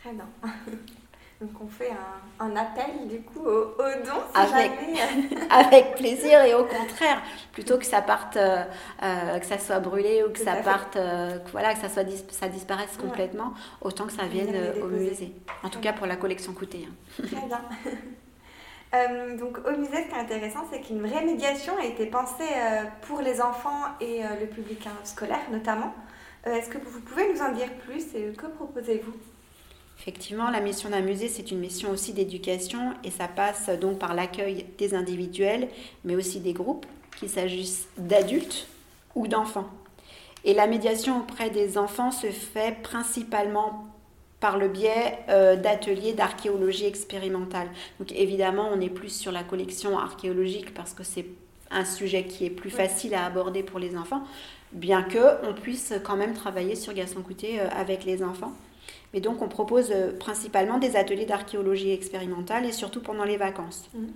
Très 0.00 0.12
bien. 0.12 0.28
Donc 1.40 1.50
on 1.60 1.68
fait 1.68 1.92
un, 2.40 2.56
appel 2.56 3.06
du 3.08 3.20
coup 3.20 3.46
au, 3.46 3.76
don 3.78 4.20
avec, 4.34 4.72
avec 5.50 5.94
plaisir 5.94 6.42
et 6.42 6.52
au 6.52 6.64
contraire, 6.64 7.22
plutôt 7.52 7.78
que 7.78 7.86
ça 7.86 8.02
parte, 8.02 8.36
euh, 8.36 8.64
euh, 9.04 9.38
que 9.38 9.46
ça 9.46 9.56
soit 9.56 9.78
brûlé 9.78 10.24
ou 10.24 10.32
que 10.32 10.40
ça 10.40 10.56
parte, 10.56 10.96
euh, 10.96 11.38
voilà, 11.52 11.74
que 11.74 11.80
ça 11.80 11.88
soit 11.88 12.04
ça 12.30 12.48
disparaisse 12.48 12.96
complètement, 12.96 13.54
autant 13.80 14.06
que 14.06 14.12
ça 14.12 14.24
vienne 14.24 14.52
au 14.82 14.88
musée. 14.88 15.32
En 15.62 15.68
tout 15.68 15.78
cas 15.78 15.92
pour 15.92 16.08
la 16.08 16.16
collection 16.16 16.52
coûtée. 16.52 16.88
Hein. 16.88 17.22
Très 17.24 17.46
bien. 17.46 17.60
donc 19.38 19.58
au 19.66 19.76
musée, 19.76 20.04
ce 20.04 20.08
qui 20.08 20.14
est 20.14 20.20
intéressant, 20.20 20.64
c'est 20.70 20.80
qu'une 20.80 21.00
vraie 21.06 21.24
médiation 21.24 21.76
a 21.78 21.84
été 21.84 22.06
pensée 22.06 22.48
pour 23.02 23.20
les 23.20 23.40
enfants 23.40 23.84
et 24.00 24.22
le 24.40 24.46
public 24.46 24.86
hein, 24.86 24.96
scolaire 25.04 25.50
notamment. 25.50 25.94
Est-ce 26.46 26.70
que 26.70 26.78
vous 26.78 27.00
pouvez 27.00 27.32
nous 27.32 27.42
en 27.42 27.52
dire 27.52 27.70
plus 27.84 28.14
et 28.14 28.32
que 28.32 28.46
proposez-vous? 28.46 29.12
Effectivement, 30.00 30.48
la 30.48 30.60
mission 30.60 30.90
d'un 30.90 31.00
musée, 31.00 31.28
c'est 31.28 31.50
une 31.50 31.58
mission 31.58 31.90
aussi 31.90 32.12
d'éducation 32.12 32.94
et 33.02 33.10
ça 33.10 33.26
passe 33.26 33.68
donc 33.68 33.98
par 33.98 34.14
l'accueil 34.14 34.64
des 34.78 34.94
individuels, 34.94 35.68
mais 36.04 36.14
aussi 36.14 36.38
des 36.38 36.52
groupes, 36.52 36.86
qu'il 37.18 37.28
s'agisse 37.28 37.88
d'adultes 37.98 38.68
ou 39.16 39.26
d'enfants. 39.26 39.68
Et 40.44 40.54
la 40.54 40.68
médiation 40.68 41.18
auprès 41.18 41.50
des 41.50 41.76
enfants 41.76 42.12
se 42.12 42.28
fait 42.28 42.80
principalement 42.80 43.86
par 44.40 44.56
le 44.58 44.68
biais 44.68 45.18
euh, 45.28 45.56
d'ateliers 45.56 46.12
d'archéologie 46.12 46.86
expérimentale. 46.86 47.68
Donc 47.98 48.12
évidemment, 48.12 48.70
on 48.72 48.80
est 48.80 48.90
plus 48.90 49.10
sur 49.10 49.32
la 49.32 49.42
collection 49.42 49.98
archéologique 49.98 50.74
parce 50.74 50.94
que 50.94 51.02
c'est 51.02 51.26
un 51.70 51.84
sujet 51.84 52.24
qui 52.24 52.46
est 52.46 52.50
plus 52.50 52.70
facile 52.70 53.14
à 53.14 53.26
aborder 53.26 53.62
pour 53.62 53.78
les 53.78 53.96
enfants, 53.96 54.22
bien 54.72 55.02
que 55.02 55.44
on 55.46 55.52
puisse 55.52 55.92
quand 56.04 56.16
même 56.16 56.32
travailler 56.32 56.76
sur 56.76 56.94
Gaston 56.94 57.22
Coutet 57.22 57.60
euh, 57.60 57.68
avec 57.70 58.04
les 58.04 58.22
enfants. 58.22 58.52
Mais 59.12 59.20
donc, 59.20 59.42
on 59.42 59.48
propose 59.48 59.90
euh, 59.90 60.16
principalement 60.16 60.78
des 60.78 60.96
ateliers 60.96 61.26
d'archéologie 61.26 61.90
expérimentale 61.90 62.64
et 62.64 62.72
surtout 62.72 63.00
pendant 63.00 63.24
les 63.24 63.36
vacances. 63.36 63.90
Mmh. 63.94 64.06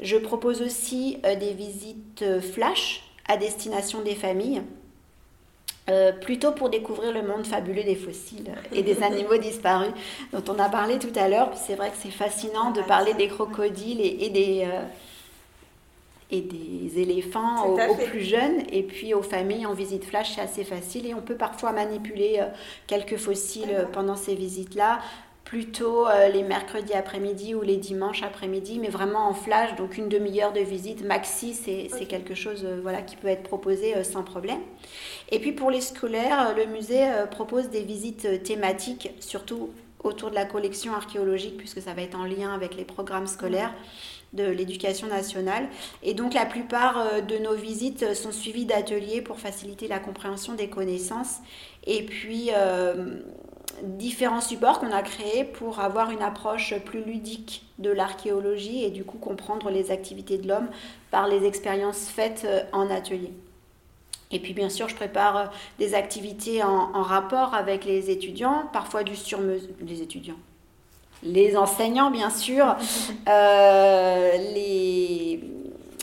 Je 0.00 0.16
propose 0.16 0.62
aussi 0.62 1.18
des 1.40 1.54
visites 1.54 2.24
flash 2.40 3.02
à 3.26 3.36
destination 3.36 4.00
des 4.00 4.14
familles, 4.14 4.62
plutôt 6.20 6.52
pour 6.52 6.68
découvrir 6.68 7.12
le 7.12 7.22
monde 7.22 7.46
fabuleux 7.46 7.82
des 7.82 7.96
fossiles 7.96 8.52
et 8.72 8.82
des 8.82 9.02
animaux 9.02 9.38
disparus 9.38 9.92
dont 10.32 10.44
on 10.52 10.58
a 10.58 10.68
parlé 10.68 10.98
tout 10.98 11.12
à 11.16 11.28
l'heure. 11.28 11.50
C'est 11.54 11.74
vrai 11.74 11.90
que 11.90 11.96
c'est 11.98 12.10
fascinant 12.10 12.70
de 12.70 12.82
parler 12.82 13.14
des 13.14 13.28
crocodiles 13.28 14.00
et 14.00 14.28
des 14.28 14.66
et 16.30 16.42
des 16.42 17.00
éléphants 17.00 17.66
aux, 17.66 17.94
plus 17.94 18.22
jeunes. 18.22 18.62
Et 18.70 18.82
puis 18.82 19.14
aux 19.14 19.22
familles 19.22 19.66
en 19.66 19.72
visite 19.72 20.04
flash, 20.04 20.34
c'est 20.34 20.40
assez 20.40 20.64
facile. 20.64 21.06
Et 21.06 21.14
on 21.14 21.22
peut 21.22 21.36
parfois 21.36 21.72
manipuler 21.72 22.36
euh, 22.40 22.46
quelques 22.86 23.16
fossiles 23.16 23.70
euh, 23.70 23.84
pendant 23.86 24.16
ces 24.16 24.34
visites-là 24.34 25.00
plutôt 25.48 26.06
euh, 26.06 26.28
les 26.28 26.42
mercredis 26.42 26.92
après-midi 26.92 27.54
ou 27.54 27.62
les 27.62 27.78
dimanches 27.78 28.22
après-midi, 28.22 28.78
mais 28.78 28.88
vraiment 28.88 29.28
en 29.28 29.34
flash, 29.34 29.74
donc 29.76 29.96
une 29.96 30.08
demi-heure 30.08 30.52
de 30.52 30.60
visite 30.60 31.02
maxi, 31.02 31.54
c'est 31.54 32.04
quelque 32.06 32.34
chose 32.34 32.66
voilà, 32.82 33.00
qui 33.00 33.16
peut 33.16 33.28
être 33.28 33.42
proposé 33.42 34.04
sans 34.04 34.22
problème. 34.22 34.60
Et 35.30 35.38
puis 35.38 35.52
pour 35.52 35.70
les 35.70 35.80
scolaires, 35.80 36.54
le 36.54 36.66
musée 36.66 37.06
propose 37.30 37.70
des 37.70 37.82
visites 37.82 38.42
thématiques, 38.42 39.10
surtout 39.20 39.70
autour 40.04 40.30
de 40.30 40.34
la 40.34 40.44
collection 40.44 40.92
archéologique, 40.94 41.56
puisque 41.56 41.80
ça 41.80 41.94
va 41.94 42.02
être 42.02 42.18
en 42.18 42.24
lien 42.24 42.52
avec 42.54 42.76
les 42.76 42.84
programmes 42.84 43.26
scolaires 43.26 43.72
de 44.32 44.44
l'éducation 44.44 45.06
nationale. 45.06 45.68
Et 46.02 46.14
donc 46.14 46.34
la 46.34 46.46
plupart 46.46 46.98
euh, 46.98 47.20
de 47.20 47.38
nos 47.38 47.54
visites 47.54 48.14
sont 48.14 48.32
suivies 48.32 48.66
d'ateliers 48.66 49.22
pour 49.22 49.38
faciliter 49.38 49.88
la 49.88 49.98
compréhension 49.98 50.54
des 50.54 50.68
connaissances 50.68 51.38
et 51.86 52.04
puis 52.04 52.50
euh, 52.54 53.20
différents 53.82 54.40
supports 54.40 54.80
qu'on 54.80 54.92
a 54.92 55.02
créés 55.02 55.44
pour 55.44 55.80
avoir 55.80 56.10
une 56.10 56.22
approche 56.22 56.74
plus 56.84 57.02
ludique 57.02 57.66
de 57.78 57.90
l'archéologie 57.90 58.84
et 58.84 58.90
du 58.90 59.04
coup 59.04 59.18
comprendre 59.18 59.70
les 59.70 59.90
activités 59.90 60.38
de 60.38 60.48
l'homme 60.48 60.68
par 61.10 61.28
les 61.28 61.46
expériences 61.46 62.08
faites 62.08 62.42
euh, 62.44 62.62
en 62.72 62.90
atelier. 62.90 63.32
Et 64.30 64.40
puis 64.40 64.52
bien 64.52 64.68
sûr, 64.68 64.88
je 64.88 64.94
prépare 64.94 65.50
des 65.78 65.94
activités 65.94 66.62
en, 66.62 66.94
en 66.94 67.02
rapport 67.02 67.54
avec 67.54 67.84
les 67.84 68.10
étudiants, 68.10 68.64
parfois 68.72 69.02
du 69.02 69.16
sur-mesure, 69.16 69.70
les 69.80 70.02
étudiants, 70.02 70.36
les 71.22 71.56
enseignants, 71.56 72.10
bien 72.10 72.30
sûr, 72.30 72.76
euh, 73.28 74.36
les, 74.54 75.40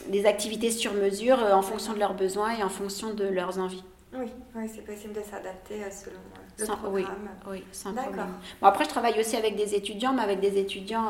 les, 0.09 0.25
activités 0.25 0.71
sur 0.71 0.93
mesure 0.93 1.43
euh, 1.43 1.53
en 1.53 1.61
fonction 1.61 1.93
de 1.93 1.99
leurs 1.99 2.15
besoins 2.15 2.57
et 2.57 2.63
en 2.63 2.69
fonction 2.69 3.13
de 3.13 3.25
leurs 3.25 3.59
envies. 3.59 3.83
Oui, 4.17 4.27
oui 4.55 4.69
c'est 4.73 4.85
possible 4.85 5.13
de 5.13 5.21
s'adapter 5.21 5.75
selon 5.91 6.19
euh, 6.61 6.65
programme. 6.65 7.29
Oui, 7.47 7.51
oui 7.51 7.63
sans 7.71 7.93
problème. 7.93 8.27
Bon, 8.61 8.67
après, 8.67 8.85
je 8.85 8.89
travaille 8.89 9.19
aussi 9.19 9.35
avec 9.35 9.55
des 9.55 9.75
étudiants, 9.75 10.13
mais 10.13 10.23
avec 10.23 10.39
des 10.39 10.57
étudiants, 10.57 11.09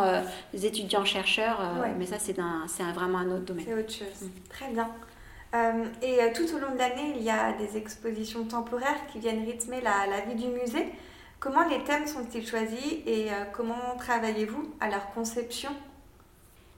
des 0.53 0.65
étudiants 0.65 1.05
chercheurs, 1.05 1.61
mais 1.97 2.05
ça, 2.05 2.17
c'est 2.19 2.33
vraiment 2.93 3.19
un 3.19 3.31
autre 3.31 3.45
domaine. 3.45 3.65
C'est 3.67 3.73
autre 3.73 3.91
chose. 3.91 4.21
Mm. 4.21 4.49
Très 4.49 4.69
bien. 4.71 4.89
et 6.01 6.33
tout 6.33 6.55
au 6.55 6.59
long 6.59 6.73
de 6.73 6.77
l'année, 6.77 7.15
il 7.17 7.23
y 7.23 7.29
a 7.29 7.53
des 7.53 7.77
expositions 7.77 8.45
temporaires 8.45 9.07
qui 9.11 9.19
viennent 9.19 9.45
rythmer 9.45 9.81
la, 9.81 10.07
la 10.07 10.21
vie 10.21 10.35
du 10.35 10.47
musée. 10.47 10.91
Comment 11.45 11.67
les 11.67 11.83
thèmes 11.83 12.07
sont-ils 12.07 12.47
choisis 12.47 12.93
et 13.05 13.29
euh, 13.29 13.45
comment 13.53 13.95
travaillez-vous 13.99 14.73
à 14.79 14.89
leur 14.89 15.11
conception? 15.11 15.69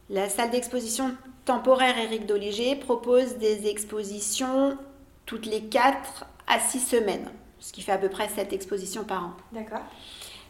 La 0.09 0.27
salle 0.27 0.49
d'exposition 0.49 1.15
temporaire 1.45 1.97
Éric 1.97 2.25
Doliger 2.25 2.75
propose 2.75 3.37
des 3.37 3.67
expositions 3.67 4.77
toutes 5.25 5.45
les 5.45 5.61
4 5.61 6.25
à 6.47 6.59
6 6.59 6.79
semaines, 6.81 7.29
ce 7.59 7.73
qui 7.73 7.81
fait 7.81 7.91
à 7.91 7.97
peu 7.97 8.09
près 8.09 8.29
7 8.29 8.53
expositions 8.53 9.03
par 9.03 9.25
an. 9.25 9.33
D'accord. 9.51 9.83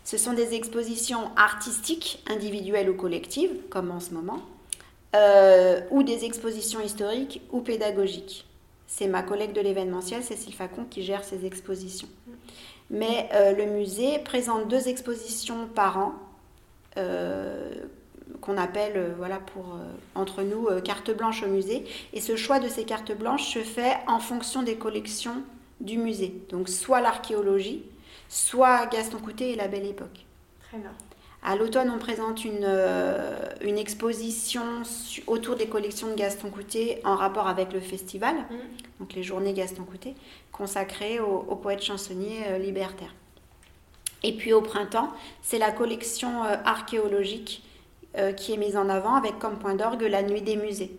Ce 0.08 0.18
sont 0.18 0.32
des 0.32 0.54
expositions 0.54 1.32
artistiques, 1.36 2.24
individuelles 2.28 2.90
ou 2.90 2.96
collectives, 2.96 3.52
comme 3.70 3.92
en 3.92 4.00
ce 4.00 4.14
moment, 4.14 4.40
euh, 5.18 5.82
ou 5.92 6.02
des 6.02 6.24
expositions 6.24 6.80
historiques 6.80 7.42
ou 7.52 7.60
pédagogiques. 7.60 8.46
C'est 8.88 9.08
ma 9.08 9.22
collègue 9.22 9.52
de 9.52 9.60
l'événementiel, 9.60 10.24
Cécile 10.24 10.54
Facon, 10.54 10.86
qui 10.90 11.04
gère 11.04 11.26
ces 11.26 11.46
expositions. 11.46 12.08
Mais 12.90 13.28
euh, 13.34 13.52
le 13.52 13.66
musée 13.66 14.20
présente 14.20 14.70
deux 14.70 14.88
expositions 14.88 15.68
par 15.68 15.98
an 15.98 16.14
euh, 16.96 17.70
qu'on 18.40 18.58
appelle, 18.58 19.14
voilà, 19.18 19.40
pour, 19.40 19.78
entre 20.16 20.42
nous, 20.42 20.70
carte 20.86 21.12
blanche 21.12 21.44
au 21.44 21.48
musée. 21.48 21.84
Et 22.14 22.22
ce 22.22 22.38
choix 22.38 22.60
de 22.60 22.70
ces 22.70 22.86
cartes 22.86 23.12
blanches 23.12 23.54
se 23.54 23.60
fait 23.60 23.98
en 24.08 24.20
fonction 24.20 24.64
des 24.64 24.76
collections 24.76 25.44
du 25.80 25.98
musée. 25.98 26.34
Donc 26.50 26.70
soit 26.70 27.02
l'archéologie, 27.02 27.84
soit 28.30 28.88
Gaston 28.88 29.20
Coutet 29.20 29.52
et 29.52 29.56
la 29.56 29.68
Belle 29.68 29.86
Époque. 29.86 30.26
Très 30.70 30.78
bien. 30.78 30.92
À 31.44 31.56
l'automne, 31.56 31.92
on 31.96 32.00
présente 32.00 32.44
une, 32.44 32.64
euh, 32.64 33.38
une, 33.62 33.78
exposition 33.78 34.64
autour 35.28 35.56
des 35.56 35.68
collections 35.68 36.10
de 36.10 36.16
Gaston 36.16 36.50
Coutet 36.50 37.00
en 37.06 37.16
rapport 37.16 37.48
avec 37.48 37.74
le 37.74 37.80
festival, 37.80 38.36
mm. 38.36 39.00
donc 39.00 39.14
les 39.14 39.24
journées 39.24 39.54
Gaston 39.54 39.84
Coutet, 39.84 40.16
consacrées 40.52 41.20
au, 41.20 41.56
poète 41.56 41.82
chansonnier 41.82 42.40
euh, 42.48 42.58
libertaire. 42.58 43.14
Et 44.24 44.34
puis 44.36 44.52
au 44.52 44.62
printemps, 44.62 45.14
c'est 45.42 45.60
la 45.60 45.72
collection 45.72 46.44
euh, 46.44 46.56
archéologique 46.66 47.64
qui 48.36 48.52
est 48.52 48.58
mise 48.58 48.76
en 48.76 48.90
avant 48.90 49.14
avec 49.14 49.38
comme 49.38 49.60
point 49.60 49.76
d'orgue 49.76 50.02
la 50.02 50.24
nuit 50.24 50.42
des 50.42 50.56
musées. 50.56 50.98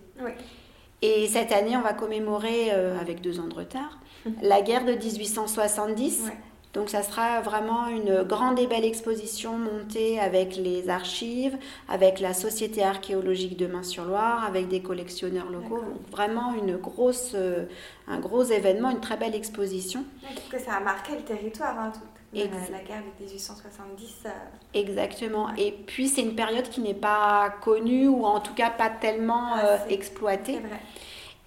Et 1.02 1.28
cette 1.28 1.52
année, 1.52 1.76
on 1.76 1.82
va 1.82 1.92
commémorer, 1.92 2.70
avec 2.70 3.20
deux 3.20 3.38
ans 3.40 3.46
de 3.46 3.54
retard, 3.54 3.98
mm. 4.26 4.30
la 4.42 4.62
guerre 4.62 4.84
de 4.84 4.92
1870. 4.92 6.30
Donc 6.74 6.90
ça 6.90 7.02
sera 7.02 7.40
vraiment 7.40 7.88
une 7.88 8.22
grande 8.22 8.58
et 8.58 8.66
belle 8.66 8.84
exposition 8.84 9.56
montée 9.56 10.20
avec 10.20 10.56
les 10.56 10.90
archives, 10.90 11.56
avec 11.88 12.20
la 12.20 12.34
Société 12.34 12.84
archéologique 12.84 13.56
de 13.56 13.66
Main-sur-Loire, 13.66 14.44
avec 14.44 14.68
des 14.68 14.80
collectionneurs 14.80 15.50
locaux. 15.50 15.82
vraiment 16.12 16.52
une 16.54 16.76
grosse, 16.76 17.32
euh, 17.34 17.64
un 18.06 18.20
gros 18.20 18.44
événement, 18.44 18.90
une 18.90 19.00
très 19.00 19.16
belle 19.16 19.34
exposition. 19.34 20.04
que 20.50 20.58
ça 20.58 20.74
a 20.74 20.80
marqué 20.80 21.16
le 21.16 21.22
territoire, 21.22 21.78
hein, 21.78 21.92
la, 22.32 22.80
guerre 22.80 23.02
de 23.18 23.24
1870. 23.24 24.24
Euh. 24.26 24.28
Exactement. 24.74 25.48
Et 25.56 25.72
puis 25.72 26.08
c'est 26.08 26.22
une 26.22 26.34
période 26.34 26.68
qui 26.68 26.80
n'est 26.80 26.94
pas 26.94 27.50
connue 27.62 28.08
ou 28.08 28.24
en 28.24 28.40
tout 28.40 28.54
cas 28.54 28.70
pas 28.70 28.90
tellement 28.90 29.54
ah, 29.54 29.64
euh, 29.64 29.78
exploitée. 29.88 30.60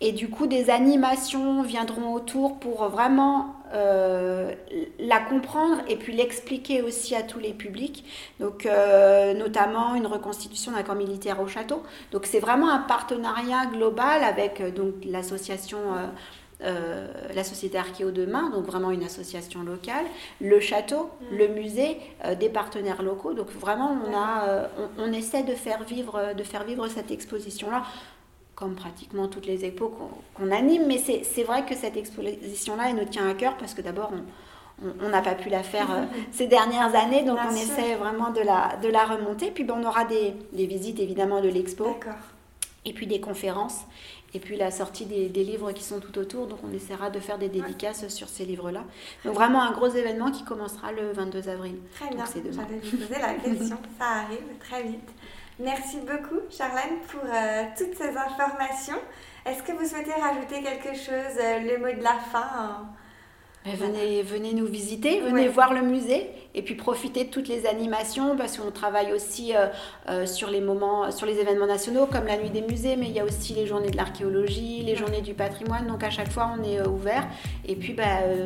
Et 0.03 0.13
du 0.13 0.29
coup, 0.29 0.47
des 0.47 0.71
animations 0.71 1.61
viendront 1.61 2.13
autour 2.15 2.57
pour 2.57 2.87
vraiment 2.87 3.53
euh, 3.71 4.51
la 4.97 5.19
comprendre 5.19 5.77
et 5.87 5.95
puis 5.95 6.11
l'expliquer 6.11 6.81
aussi 6.81 7.15
à 7.15 7.21
tous 7.21 7.37
les 7.37 7.53
publics. 7.53 8.03
Donc, 8.39 8.67
notamment 9.37 9.93
une 9.93 10.07
reconstitution 10.07 10.71
d'un 10.71 10.81
camp 10.81 10.95
militaire 10.95 11.39
au 11.39 11.47
château. 11.47 11.83
Donc, 12.11 12.25
c'est 12.25 12.39
vraiment 12.39 12.71
un 12.71 12.79
partenariat 12.79 13.67
global 13.67 14.23
avec 14.23 14.73
donc 14.73 14.95
l'association. 15.05 15.77
La 16.61 17.43
Société 17.43 17.77
Archéo 17.77 18.11
Demain, 18.11 18.49
donc 18.49 18.65
vraiment 18.65 18.91
une 18.91 19.03
association 19.03 19.63
locale, 19.63 20.05
le 20.39 20.59
château, 20.59 21.09
mm. 21.31 21.37
le 21.37 21.47
musée, 21.47 21.97
des 22.39 22.49
partenaires 22.49 23.01
locaux. 23.01 23.33
Donc 23.33 23.49
vraiment, 23.49 23.97
on, 24.07 24.15
a, 24.15 24.67
on, 24.97 25.11
essaie 25.11 25.43
de 25.43 25.53
faire 25.53 25.83
vivre, 25.83 26.33
de 26.37 26.43
faire 26.43 26.63
vivre 26.63 26.87
cette 26.87 27.11
exposition-là 27.11 27.83
comme 28.61 28.75
pratiquement 28.75 29.27
toutes 29.27 29.47
les 29.47 29.65
expos 29.65 29.91
qu'on 30.35 30.51
anime. 30.51 30.85
Mais 30.87 30.99
c'est 30.99 31.43
vrai 31.43 31.65
que 31.65 31.75
cette 31.75 31.97
exposition-là, 31.97 32.89
elle 32.89 32.95
nous 32.95 33.05
tient 33.05 33.27
à 33.27 33.33
cœur 33.33 33.57
parce 33.57 33.73
que 33.73 33.81
d'abord, 33.81 34.11
on 35.01 35.09
n'a 35.09 35.21
pas 35.21 35.33
pu 35.33 35.49
la 35.49 35.63
faire 35.63 35.87
ces 36.31 36.45
dernières 36.47 36.95
années, 36.95 37.23
donc 37.23 37.39
on 37.43 37.55
essaie 37.55 37.95
vraiment 37.95 38.29
de 38.29 38.41
la, 38.41 38.77
de 38.81 38.87
la 38.87 39.05
remonter. 39.05 39.49
Puis 39.49 39.65
on 39.69 39.83
aura 39.83 40.05
des, 40.05 40.35
des 40.53 40.67
visites 40.67 40.99
évidemment 40.99 41.41
de 41.41 41.49
l'expo. 41.49 41.97
Et 42.83 42.93
puis 42.93 43.05
des 43.05 43.19
conférences. 43.19 43.81
Et 44.33 44.39
puis 44.39 44.55
la 44.55 44.71
sortie 44.71 45.05
des, 45.05 45.27
livres 45.43 45.71
qui 45.71 45.83
sont 45.83 45.99
tout 45.99 46.17
autour. 46.17 46.47
Donc 46.47 46.59
on 46.63 46.73
essaiera 46.73 47.09
de 47.09 47.19
faire 47.19 47.37
des 47.37 47.49
dédicaces 47.49 48.07
sur 48.07 48.29
ces 48.29 48.45
livres-là. 48.45 48.83
Donc 49.25 49.35
vraiment 49.35 49.61
un 49.61 49.71
gros 49.71 49.89
événement 49.89 50.31
qui 50.31 50.43
commencera 50.43 50.91
le 50.91 51.11
22 51.11 51.49
avril. 51.49 51.75
Très 51.95 52.13
bien. 52.13 52.25
J'allais 52.25 52.79
vous 52.83 52.97
poser 52.97 53.19
la 53.19 53.33
question. 53.43 53.77
Ça 53.99 54.05
arrive 54.05 54.57
très 54.59 54.83
vite. 54.83 55.09
Merci 55.59 55.97
beaucoup, 55.99 56.39
Charlène, 56.49 56.99
pour 57.09 57.21
euh, 57.23 57.63
toutes 57.77 57.95
ces 57.95 58.17
informations. 58.17 58.99
Est-ce 59.45 59.61
que 59.63 59.73
vous 59.73 59.85
souhaitez 59.85 60.13
rajouter 60.13 60.63
quelque 60.63 60.95
chose, 60.95 61.37
euh, 61.39 61.59
le 61.59 61.77
mot 61.77 61.93
de 61.95 62.03
la 62.03 62.15
fin 62.31 62.87
venez, 63.65 64.23
venez 64.23 64.53
nous 64.53 64.65
visiter, 64.65 65.19
venez 65.21 65.47
voir 65.47 65.73
le 65.73 65.81
musée 65.81 66.27
et 66.53 66.61
puis 66.61 66.75
profiter 66.75 67.25
de 67.25 67.29
toutes 67.29 67.47
les 67.47 67.65
animations 67.65 68.35
parce 68.35 68.57
qu'on 68.57 68.71
travaille 68.71 69.13
aussi 69.13 69.55
euh, 69.55 69.67
euh, 70.09 70.25
sur 70.25 70.49
les 70.49 70.61
moments, 70.61 71.11
sur 71.11 71.25
les 71.25 71.37
événements 71.37 71.67
nationaux 71.67 72.07
comme 72.07 72.25
la 72.25 72.37
nuit 72.37 72.49
des 72.49 72.61
musées, 72.61 72.95
mais 72.95 73.07
il 73.07 73.13
y 73.13 73.19
a 73.19 73.25
aussi 73.25 73.53
les 73.53 73.67
journées 73.67 73.91
de 73.91 73.97
l'archéologie, 73.97 74.83
les 74.83 74.95
journées 74.95 75.21
du 75.21 75.33
patrimoine. 75.33 75.87
Donc 75.87 76.03
à 76.03 76.09
chaque 76.09 76.31
fois 76.31 76.51
on 76.57 76.63
est 76.63 76.79
euh, 76.79 76.87
ouvert. 76.87 77.27
Et 77.67 77.75
puis 77.75 77.93
bah, 77.93 78.03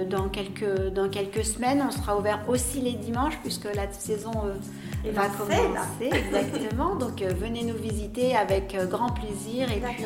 dans, 0.09 0.29
quelques, 0.29 0.89
dans 0.93 1.09
quelques 1.09 1.45
semaines 1.45 1.83
on 1.87 1.91
sera 1.91 2.17
ouvert 2.17 2.43
aussi 2.47 2.81
les 2.81 2.93
dimanches 2.93 3.37
puisque 3.41 3.73
la 3.73 3.91
saison 3.91 4.31
va 5.11 5.27
commencer. 5.29 6.11
Exactement. 6.11 6.95
Donc 6.99 7.21
venez 7.21 7.63
nous 7.63 7.77
visiter 7.77 8.35
avec 8.35 8.75
grand 8.89 9.11
plaisir 9.11 9.71
et 9.71 9.79
puis 9.79 10.05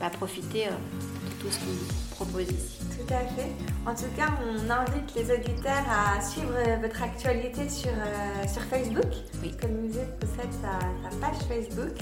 bah, 0.00 0.10
profiter 0.10 0.64
de 0.64 1.42
tout 1.42 1.50
ce 1.50 1.58
qu'on 1.58 2.24
propose 2.24 2.50
ici. 2.50 2.79
Tout 3.10 3.16
à 3.16 3.42
fait. 3.42 3.50
En 3.86 3.92
tout 3.92 4.14
cas, 4.16 4.28
on 4.40 4.70
invite 4.70 5.14
les 5.16 5.34
auditeurs 5.34 5.82
à 5.90 6.20
suivre 6.20 6.54
votre 6.80 7.02
actualité 7.02 7.68
sur, 7.68 7.90
euh, 7.90 8.46
sur 8.46 8.62
Facebook. 8.62 9.10
Oui. 9.42 9.50
Que 9.60 9.66
le 9.66 9.72
musée 9.72 10.04
possède 10.20 10.52
sa, 10.62 11.16
page 11.18 11.38
Facebook. 11.48 11.98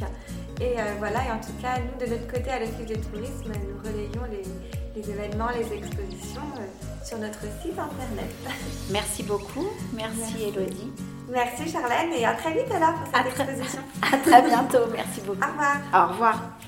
Et 0.60 0.78
euh, 0.78 0.82
voilà, 0.98 1.24
et 1.24 1.30
en 1.30 1.38
tout 1.40 1.54
cas, 1.62 1.78
nous, 1.78 2.06
de 2.06 2.10
notre 2.12 2.30
côté, 2.30 2.50
à 2.50 2.60
l'Office 2.60 2.84
du 2.84 3.00
tourisme, 3.00 3.52
nous 3.52 3.78
relayons 3.82 4.28
les, 4.30 5.10
événements, 5.10 5.48
les 5.48 5.78
expositions 5.78 6.42
euh, 6.58 7.06
sur 7.06 7.16
notre 7.16 7.40
site 7.62 7.78
internet. 7.78 8.30
Merci 8.90 9.22
beaucoup. 9.22 9.68
Merci, 9.94 10.42
Elodie. 10.42 10.92
Merci 11.30 11.70
Charlène 11.70 12.12
et 12.12 12.26
à 12.26 12.34
très 12.34 12.52
vite 12.52 12.70
alors 12.70 12.94
pour 12.94 13.06
cette 13.14 13.26
exposition. 13.26 13.80
À 14.12 14.16
très 14.18 14.42
bientôt. 14.42 14.86
Merci 14.92 15.20
beaucoup. 15.26 15.40
Au 15.40 15.52
revoir. 15.52 15.76
Au 15.94 16.12
revoir. 16.12 16.58